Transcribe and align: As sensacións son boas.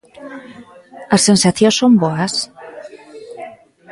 As 1.15 1.21
sensacións 1.29 1.75
son 1.81 1.91
boas. 2.03 2.33